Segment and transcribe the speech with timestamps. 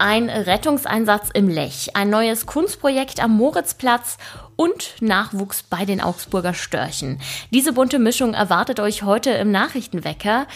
[0.00, 4.16] ein Rettungseinsatz im Lech, ein neues Kunstprojekt am Moritzplatz
[4.56, 7.20] und Nachwuchs bei den Augsburger Störchen.
[7.50, 10.46] Diese bunte Mischung erwartet euch heute im Nachrichtenwecker.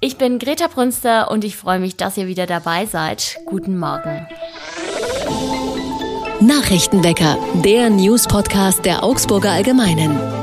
[0.00, 3.38] Ich bin Greta Brünster und ich freue mich, dass ihr wieder dabei seid.
[3.46, 4.26] Guten Morgen.
[6.40, 10.39] Nachrichtenwecker, der News-Podcast der Augsburger Allgemeinen.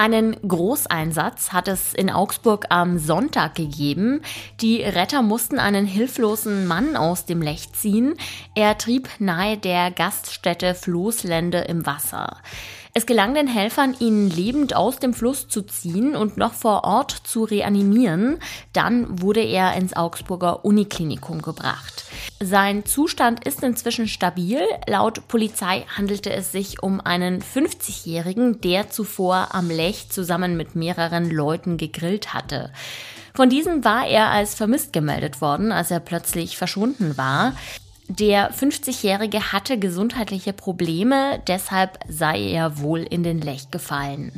[0.00, 4.22] Einen Großeinsatz hat es in Augsburg am Sonntag gegeben.
[4.62, 8.14] Die Retter mussten einen hilflosen Mann aus dem Lech ziehen.
[8.54, 12.38] Er trieb nahe der Gaststätte Floßlände im Wasser.
[12.92, 17.12] Es gelang den Helfern, ihn lebend aus dem Fluss zu ziehen und noch vor Ort
[17.12, 18.38] zu reanimieren.
[18.72, 22.04] Dann wurde er ins Augsburger Uniklinikum gebracht.
[22.40, 24.60] Sein Zustand ist inzwischen stabil.
[24.88, 31.30] Laut Polizei handelte es sich um einen 50-Jährigen, der zuvor am Lech zusammen mit mehreren
[31.30, 32.72] Leuten gegrillt hatte.
[33.34, 37.52] Von diesem war er als vermisst gemeldet worden, als er plötzlich verschwunden war.
[38.18, 44.32] Der 50-Jährige hatte gesundheitliche Probleme, deshalb sei er wohl in den Lech gefallen.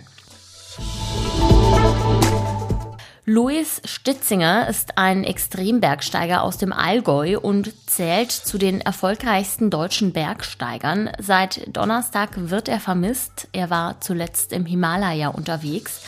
[3.25, 11.11] Louis Stitzinger ist ein Extrembergsteiger aus dem Allgäu und zählt zu den erfolgreichsten deutschen Bergsteigern.
[11.19, 13.49] Seit Donnerstag wird er vermisst.
[13.55, 16.03] Er war zuletzt im Himalaya unterwegs.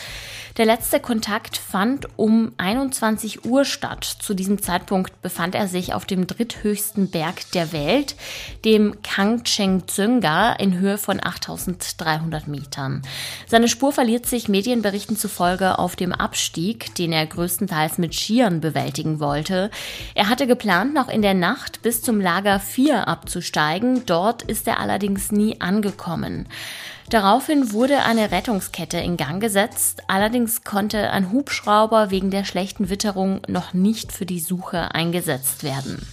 [0.57, 4.05] Der letzte Kontakt fand um 21 Uhr statt.
[4.05, 8.15] Zu diesem Zeitpunkt befand er sich auf dem dritthöchsten Berg der Welt,
[8.63, 13.01] dem Kangchenjunga in Höhe von 8300 Metern.
[13.47, 19.19] Seine Spur verliert sich Medienberichten zufolge auf dem Abstieg, den er größtenteils mit Skiern bewältigen
[19.19, 19.69] wollte.
[20.13, 24.05] Er hatte geplant, noch in der Nacht bis zum Lager 4 abzusteigen.
[24.05, 26.47] Dort ist er allerdings nie angekommen.
[27.09, 33.41] Daraufhin wurde eine Rettungskette in Gang gesetzt, allerdings konnte ein Hubschrauber wegen der schlechten Witterung
[33.47, 36.05] noch nicht für die Suche eingesetzt werden.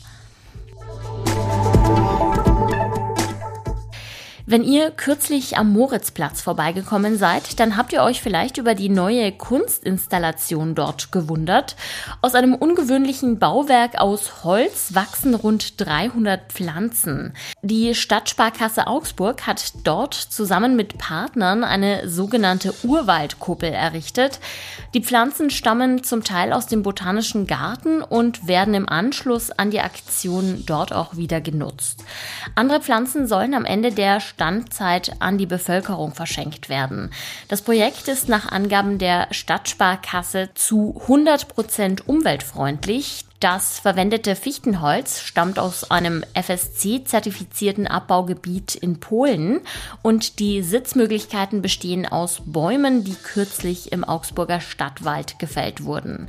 [4.45, 9.31] Wenn ihr kürzlich am Moritzplatz vorbeigekommen seid, dann habt ihr euch vielleicht über die neue
[9.31, 11.77] Kunstinstallation dort gewundert.
[12.23, 17.35] Aus einem ungewöhnlichen Bauwerk aus Holz wachsen rund 300 Pflanzen.
[17.63, 24.41] Die Stadtsparkasse Augsburg hat dort zusammen mit Partnern eine sogenannte Urwaldkuppel errichtet.
[24.93, 29.81] Die Pflanzen stammen zum Teil aus dem Botanischen Garten und werden im Anschluss an die
[29.81, 32.03] Aktion dort auch wieder genutzt.
[32.57, 37.11] Andere Pflanzen sollen am Ende der Standzeit an die Bevölkerung verschenkt werden.
[37.49, 43.25] Das Projekt ist nach Angaben der Stadtsparkasse zu 100 Prozent umweltfreundlich.
[43.43, 49.63] Das verwendete Fichtenholz stammt aus einem FSC-zertifizierten Abbaugebiet in Polen
[50.01, 56.29] und die Sitzmöglichkeiten bestehen aus Bäumen, die kürzlich im Augsburger Stadtwald gefällt wurden.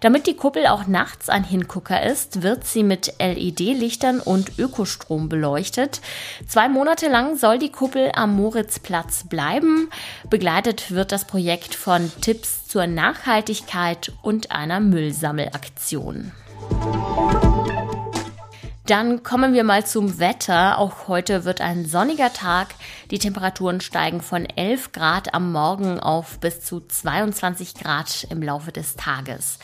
[0.00, 6.00] Damit die Kuppel auch nachts ein Hingucker ist, wird sie mit LED-Lichtern und Ökostrom beleuchtet.
[6.48, 9.90] Zwei Monate lang soll die Kuppel am Moritzplatz bleiben.
[10.30, 16.32] Begleitet wird das Projekt von Tipps zur Nachhaltigkeit und einer Müllsammelaktion.
[18.84, 20.78] Dann kommen wir mal zum Wetter.
[20.78, 22.74] Auch heute wird ein sonniger Tag.
[23.12, 28.72] Die Temperaturen steigen von 11 Grad am Morgen auf bis zu 22 Grad im Laufe
[28.72, 29.60] des Tages.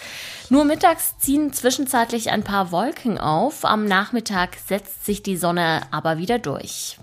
[0.48, 3.64] Nur mittags ziehen zwischenzeitlich ein paar Wolken auf.
[3.64, 6.96] Am Nachmittag setzt sich die Sonne aber wieder durch.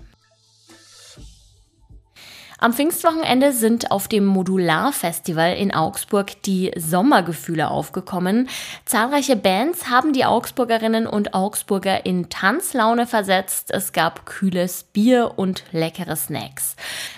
[2.60, 8.48] Am Pfingstwochenende sind auf dem Modular-Festival in Augsburg die Sommergefühle aufgekommen.
[8.84, 13.70] Zahlreiche Bands haben die Augsburgerinnen und Augsburger in Tanzlaune versetzt.
[13.70, 16.74] Es gab kühles Bier und leckere Snacks.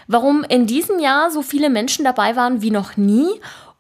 [0.07, 3.31] Warum in diesem Jahr so viele Menschen dabei waren wie noch nie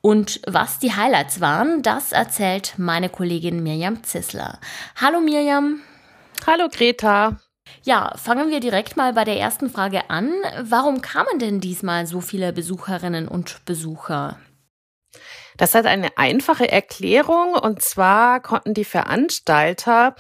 [0.00, 4.58] und was die Highlights waren, das erzählt meine Kollegin Mirjam Zissler.
[4.96, 5.80] Hallo Mirjam.
[6.46, 7.38] Hallo Greta.
[7.82, 10.30] Ja, fangen wir direkt mal bei der ersten Frage an.
[10.60, 14.38] Warum kamen denn diesmal so viele Besucherinnen und Besucher?
[15.56, 20.14] Das hat eine einfache Erklärung und zwar konnten die Veranstalter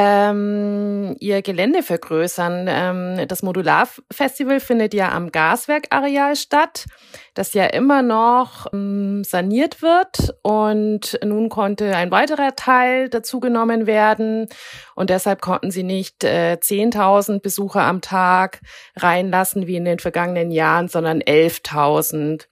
[0.00, 2.66] ähm, ihr Gelände vergrößern.
[2.68, 6.86] Ähm, das Modularfestival findet ja am Gaswerkareal statt,
[7.34, 14.46] das ja immer noch ähm, saniert wird und nun konnte ein weiterer Teil dazugenommen werden
[14.94, 18.60] und deshalb konnten sie nicht äh, 10.000 Besucher am Tag
[18.94, 22.46] reinlassen wie in den vergangenen Jahren, sondern 11.000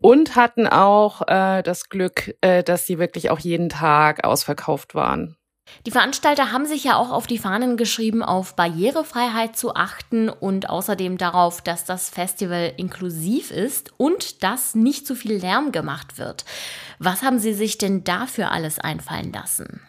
[0.00, 5.38] und hatten auch äh, das Glück, äh, dass sie wirklich auch jeden Tag ausverkauft waren.
[5.86, 10.68] Die Veranstalter haben sich ja auch auf die Fahnen geschrieben, auf Barrierefreiheit zu achten und
[10.68, 16.44] außerdem darauf, dass das Festival inklusiv ist und dass nicht zu viel Lärm gemacht wird.
[16.98, 19.80] Was haben Sie sich denn dafür alles einfallen lassen?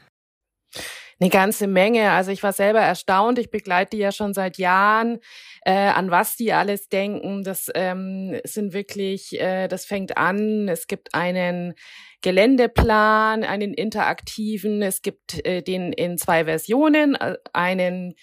[1.22, 2.10] Eine ganze Menge.
[2.12, 3.38] Also ich war selber erstaunt.
[3.38, 5.20] Ich begleite die ja schon seit Jahren.
[5.64, 10.68] Äh, an was die alles denken, das ähm, sind wirklich, äh, das fängt an.
[10.68, 11.76] Es gibt einen
[12.24, 14.82] Geländeplan, einen interaktiven.
[14.82, 18.16] Es gibt äh, den in zwei Versionen, äh, einen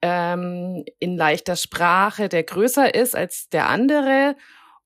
[0.00, 4.34] ähm, in leichter Sprache, der größer ist als der andere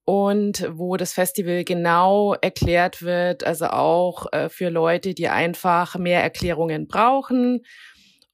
[0.05, 6.21] und wo das Festival genau erklärt wird, also auch äh, für Leute, die einfach mehr
[6.21, 7.61] Erklärungen brauchen.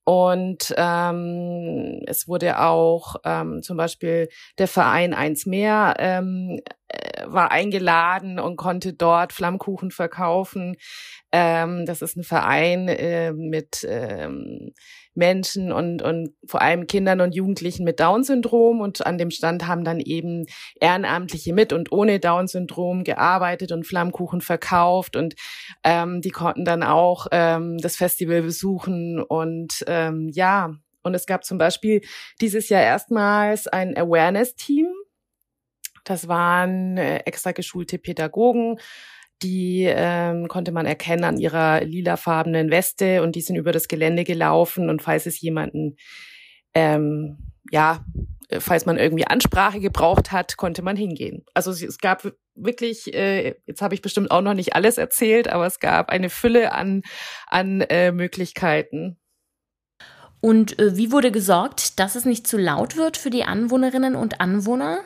[0.04, 6.74] Und ähm, es wurde auch ähm, zum Beispiel der Verein Eins mehr ähm, äh,
[7.26, 10.76] war eingeladen und konnte dort Flammkuchen verkaufen.
[11.32, 14.74] Ähm, das ist ein Verein äh, mit ähm,
[15.14, 18.82] Menschen und, und vor allem Kindern und Jugendlichen mit Down-Syndrom.
[18.82, 20.46] Und an dem Stand haben dann eben
[20.80, 25.16] Ehrenamtliche mit und ohne Down-Syndrom gearbeitet und Flammkuchen verkauft.
[25.16, 25.36] Und
[25.84, 29.22] ähm, die konnten dann auch ähm, das Festival besuchen.
[29.22, 30.74] Und ähm, ja,
[31.04, 32.02] und es gab zum Beispiel
[32.42, 34.88] dieses Jahr erstmals ein Awareness-Team.
[36.04, 38.78] Das waren äh, extra geschulte Pädagogen
[39.44, 44.24] die ähm, konnte man erkennen an ihrer lilafarbenen Weste und die sind über das Gelände
[44.24, 45.98] gelaufen und falls es jemanden,
[46.74, 47.38] ähm,
[47.72, 48.06] ja,
[48.60, 51.46] falls man irgendwie Ansprache gebraucht hat, konnte man hingehen.
[51.54, 55.66] Also es gab wirklich, äh, jetzt habe ich bestimmt auch noch nicht alles erzählt, aber
[55.66, 57.02] es gab eine Fülle an,
[57.48, 59.18] an äh, Möglichkeiten.
[60.42, 64.42] Und äh, wie wurde gesorgt, dass es nicht zu laut wird für die Anwohnerinnen und
[64.42, 65.00] Anwohner?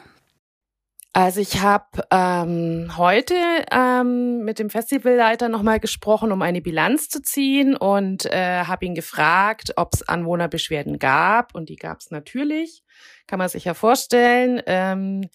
[1.18, 3.36] Also ich habe ähm, heute
[3.72, 8.96] ähm, mit dem Festivalleiter nochmal gesprochen, um eine Bilanz zu ziehen und äh, habe ihn
[8.96, 12.84] gefragt, ob es Anwohnerbeschwerden gab und die gab es natürlich,
[13.28, 14.62] kann man sich ja vorstellen.
[14.66, 15.30] Ähm,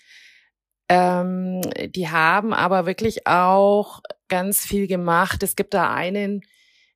[0.91, 5.43] ähm, die haben aber wirklich auch ganz viel gemacht.
[5.43, 6.43] Es gibt da einen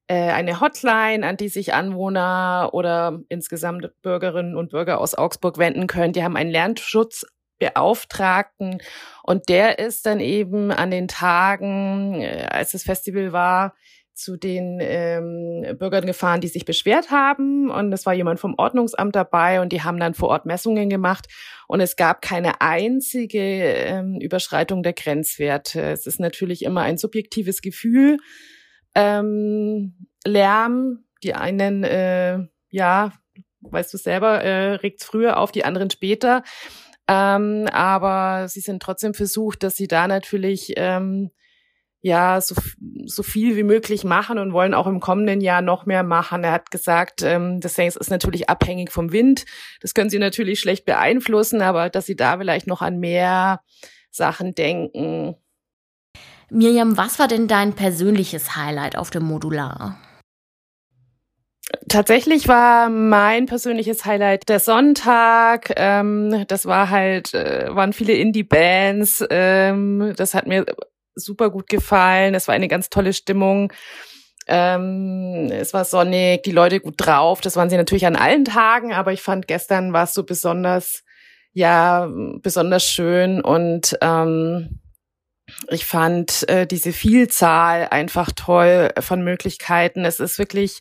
[0.09, 5.87] äh, eine Hotline, an die sich Anwohner oder insgesamt Bürgerinnen und Bürger aus Augsburg wenden
[5.87, 6.13] können.
[6.13, 7.25] Die haben einen Lernschutz
[7.59, 8.79] Beauftragten.
[9.23, 13.75] Und der ist dann eben an den Tagen, äh, als das Festival war,
[14.15, 17.71] zu den ähm, Bürgern gefahren, die sich beschwert haben.
[17.71, 21.27] Und es war jemand vom Ordnungsamt dabei und die haben dann vor Ort Messungen gemacht.
[21.67, 25.83] Und es gab keine einzige ähm, Überschreitung der Grenzwerte.
[25.83, 28.19] Es ist natürlich immer ein subjektives Gefühl.
[28.95, 32.39] Ähm, Lärm, die einen, äh,
[32.71, 33.13] ja,
[33.63, 36.45] weißt du selber, äh, regt früher auf, die anderen später.
[37.09, 41.31] Ähm, aber sie sind trotzdem versucht, dass sie da natürlich ähm,
[42.01, 42.55] ja so,
[43.07, 46.45] so viel wie möglich machen und wollen auch im kommenden Jahr noch mehr machen.
[46.45, 49.47] Er hat gesagt, ähm, das ist natürlich abhängig vom Wind.
[49.81, 53.61] Das können sie natürlich schlecht beeinflussen, aber dass sie da vielleicht noch an mehr
[54.11, 55.37] Sachen denken.
[56.51, 59.99] Miriam, was war denn dein persönliches Highlight auf dem Modular?
[61.89, 65.73] Tatsächlich war mein persönliches Highlight der Sonntag.
[65.77, 69.25] Ähm, das war halt, äh, waren viele Indie-Bands.
[69.31, 70.67] Ähm, das hat mir
[71.15, 72.35] super gut gefallen.
[72.35, 73.73] Es war eine ganz tolle Stimmung.
[74.47, 77.41] Ähm, es war sonnig, die Leute gut drauf.
[77.41, 81.03] Das waren sie natürlich an allen Tagen, aber ich fand gestern war es so besonders,
[81.53, 82.11] ja,
[82.43, 84.81] besonders schön und ähm,
[85.69, 90.05] ich fand äh, diese Vielzahl einfach toll von Möglichkeiten.
[90.05, 90.81] Es ist wirklich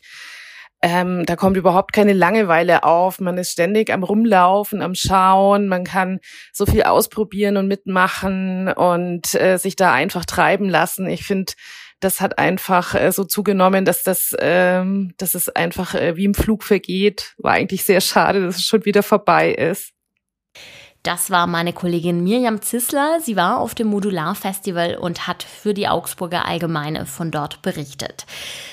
[0.86, 3.18] ähm, da kommt überhaupt keine Langeweile auf.
[3.18, 5.66] Man ist ständig am Rumlaufen, am Schauen.
[5.66, 6.20] Man kann
[6.52, 11.06] so viel ausprobieren und mitmachen und äh, sich da einfach treiben lassen.
[11.06, 11.54] Ich finde,
[12.00, 16.34] das hat einfach äh, so zugenommen, dass das, ähm, dass es einfach äh, wie im
[16.34, 17.32] Flug vergeht.
[17.38, 19.93] War eigentlich sehr schade, dass es schon wieder vorbei ist.
[21.04, 23.20] Das war meine Kollegin Mirjam Zissler.
[23.20, 28.24] Sie war auf dem Modular-Festival und hat für die Augsburger Allgemeine von dort berichtet.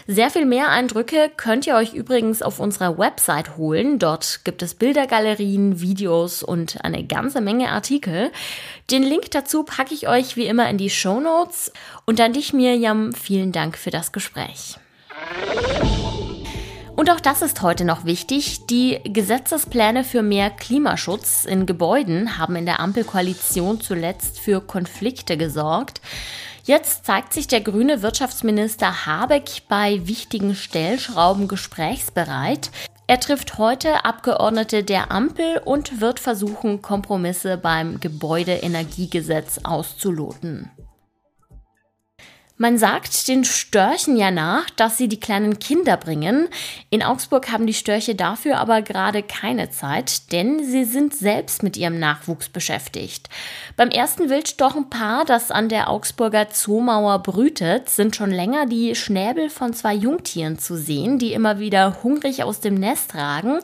[0.08, 4.00] Sehr viel mehr Eindrücke könnt ihr euch übrigens auf unserer Website holen.
[4.00, 8.32] Dort gibt es Bildergalerien, Videos und eine ganze Menge Artikel.
[8.90, 11.74] Den Link dazu packe ich euch wie immer in die Show Notes.
[12.06, 14.78] Und an dich, Mirjam, vielen Dank für das Gespräch.
[17.02, 18.68] Und auch das ist heute noch wichtig.
[18.68, 26.00] Die Gesetzespläne für mehr Klimaschutz in Gebäuden haben in der Ampelkoalition zuletzt für Konflikte gesorgt.
[26.64, 32.70] Jetzt zeigt sich der grüne Wirtschaftsminister Habeck bei wichtigen Stellschrauben gesprächsbereit.
[33.08, 40.70] Er trifft heute Abgeordnete der Ampel und wird versuchen, Kompromisse beim Gebäudeenergiegesetz auszuloten.
[42.62, 46.48] Man sagt den Störchen ja nach, dass sie die kleinen Kinder bringen.
[46.92, 51.76] In Augsburg haben die Störche dafür aber gerade keine Zeit, denn sie sind selbst mit
[51.76, 53.30] ihrem Nachwuchs beschäftigt.
[53.78, 59.74] Beim ersten Wildstochenpaar, das an der Augsburger Zoomauer brütet, sind schon länger die Schnäbel von
[59.74, 63.58] zwei Jungtieren zu sehen, die immer wieder hungrig aus dem Nest ragen.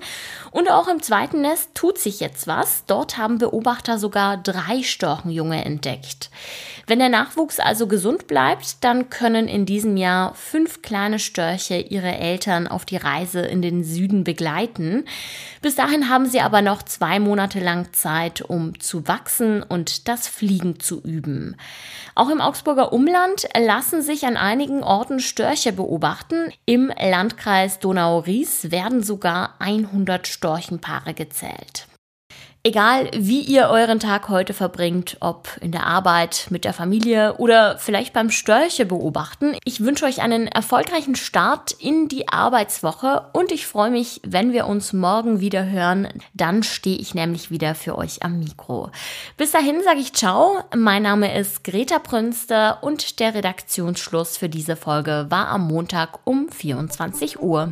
[0.49, 2.83] Und auch im zweiten Nest tut sich jetzt was.
[2.87, 6.31] Dort haben Beobachter sogar drei Storchenjunge entdeckt.
[6.89, 12.15] Wenn der Nachwuchs also gesund bleibt, dann können in diesem Jahr fünf kleine Störche ihre
[12.15, 15.03] Eltern auf die Reise in den Süden begleiten.
[15.61, 20.29] Bis dahin haben sie aber noch zwei Monate lang Zeit, um zu wachsen und das
[20.29, 21.57] Fliegen zu üben.
[22.15, 26.53] Auch im Augsburger Umland lassen sich an einigen Orten Störche beobachten.
[26.65, 31.85] Im Landkreis Donau-Ries werden sogar 100 Storchenpaare gezählt.
[32.67, 37.77] Egal, wie ihr euren Tag heute verbringt, ob in der Arbeit, mit der Familie oder
[37.77, 43.67] vielleicht beim Störche beobachten, ich wünsche euch einen erfolgreichen Start in die Arbeitswoche und ich
[43.67, 46.09] freue mich, wenn wir uns morgen wieder hören.
[46.33, 48.91] Dann stehe ich nämlich wieder für euch am Mikro.
[49.37, 50.61] Bis dahin sage ich ciao.
[50.75, 56.49] Mein Name ist Greta Prünster und der Redaktionsschluss für diese Folge war am Montag um
[56.49, 57.71] 24 Uhr.